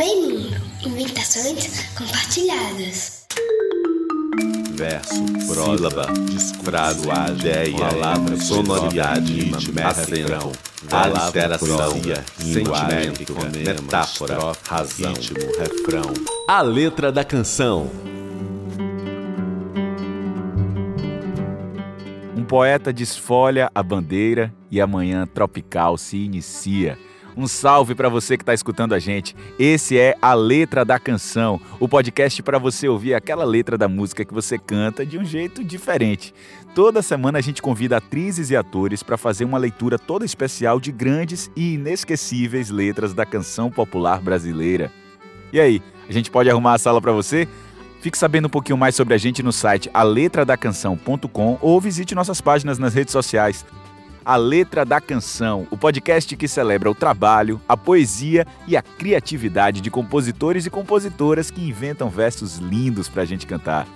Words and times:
Informações 0.00 1.92
compartilhadas. 1.96 3.26
Verso, 4.74 5.26
sílaba, 5.40 6.06
frase, 6.62 7.08
ideia, 7.40 7.76
palavra, 7.76 8.36
sonoridade, 8.36 9.50
acento, 9.84 10.52
aliteração, 10.88 12.00
sentimento, 12.38 13.34
metáfora, 13.52 14.52
razão, 14.68 15.14
ritmo, 15.14 15.40
refrão. 15.58 16.14
A 16.46 16.62
letra 16.62 17.10
da 17.10 17.24
canção. 17.24 17.90
Um 22.36 22.44
poeta 22.44 22.92
desfolha 22.92 23.68
a 23.74 23.82
bandeira 23.82 24.54
e 24.70 24.80
a 24.80 24.86
manhã 24.86 25.26
tropical 25.26 25.98
se 25.98 26.18
inicia. 26.18 26.96
Um 27.36 27.46
salve 27.46 27.94
para 27.94 28.08
você 28.08 28.36
que 28.36 28.42
está 28.42 28.54
escutando 28.54 28.94
a 28.94 28.98
gente. 28.98 29.34
Esse 29.58 29.98
é 29.98 30.16
a 30.20 30.34
Letra 30.34 30.84
da 30.84 30.98
Canção, 30.98 31.60
o 31.78 31.88
podcast 31.88 32.42
para 32.42 32.58
você 32.58 32.88
ouvir 32.88 33.14
aquela 33.14 33.44
letra 33.44 33.78
da 33.78 33.88
música 33.88 34.24
que 34.24 34.34
você 34.34 34.58
canta 34.58 35.06
de 35.06 35.18
um 35.18 35.24
jeito 35.24 35.62
diferente. 35.62 36.34
Toda 36.74 37.02
semana 37.02 37.38
a 37.38 37.42
gente 37.42 37.62
convida 37.62 37.96
atrizes 37.96 38.50
e 38.50 38.56
atores 38.56 39.02
para 39.02 39.16
fazer 39.16 39.44
uma 39.44 39.58
leitura 39.58 39.98
toda 39.98 40.24
especial 40.24 40.78
de 40.78 40.92
grandes 40.92 41.50
e 41.56 41.74
inesquecíveis 41.74 42.70
letras 42.70 43.14
da 43.14 43.26
canção 43.26 43.70
popular 43.70 44.20
brasileira. 44.20 44.92
E 45.52 45.60
aí, 45.60 45.82
a 46.08 46.12
gente 46.12 46.30
pode 46.30 46.50
arrumar 46.50 46.74
a 46.74 46.78
sala 46.78 47.00
para 47.00 47.12
você? 47.12 47.48
Fique 48.00 48.16
sabendo 48.16 48.46
um 48.46 48.50
pouquinho 48.50 48.78
mais 48.78 48.94
sobre 48.94 49.14
a 49.14 49.18
gente 49.18 49.42
no 49.42 49.52
site 49.52 49.90
aletradacanção.com 49.92 51.58
ou 51.60 51.80
visite 51.80 52.14
nossas 52.14 52.40
páginas 52.40 52.78
nas 52.78 52.94
redes 52.94 53.12
sociais. 53.12 53.66
A 54.28 54.36
Letra 54.36 54.84
da 54.84 55.00
Canção, 55.00 55.66
o 55.70 55.76
podcast 55.78 56.36
que 56.36 56.46
celebra 56.46 56.90
o 56.90 56.94
trabalho, 56.94 57.58
a 57.66 57.74
poesia 57.78 58.46
e 58.66 58.76
a 58.76 58.82
criatividade 58.82 59.80
de 59.80 59.90
compositores 59.90 60.66
e 60.66 60.70
compositoras 60.70 61.50
que 61.50 61.66
inventam 61.66 62.10
versos 62.10 62.58
lindos 62.58 63.08
para 63.08 63.22
a 63.22 63.24
gente 63.24 63.46
cantar. 63.46 63.88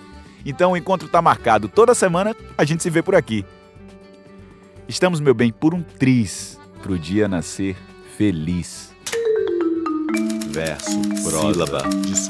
Então 0.47 0.73
o 0.73 0.77
encontro 0.79 1.05
está 1.05 1.21
marcado 1.21 1.69
toda 1.69 1.95
semana, 1.95 2.35
a 2.57 2.65
gente 2.65 2.83
se 2.83 2.89
vê 2.89 3.03
por 3.03 3.15
aqui. 3.15 3.45
Estamos, 4.89 5.21
meu 5.21 5.35
bem, 5.35 5.53
por 5.53 5.75
um 5.75 5.83
triz 5.83 6.59
para 6.83 6.93
o 6.93 6.99
dia 6.99 7.29
nascer 7.29 7.77
feliz 8.17 8.91
verso, 10.53 10.91
sílaba, 11.17 11.83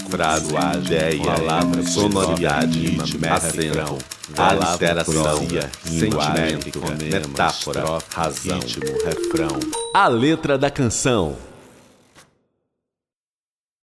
frase, 0.08 0.54
ideia, 0.86 1.24
palavra, 1.24 1.82
sonoridade, 1.82 2.96
acento, 3.28 3.98
aliteração, 4.36 5.38
sentimento, 5.84 6.80
metáfora, 6.98 7.84
razão, 8.10 8.58
ritmo, 8.58 8.84
refrão. 9.04 9.60
A 9.94 10.08
letra 10.08 10.56
da 10.56 10.70
canção. 10.70 11.36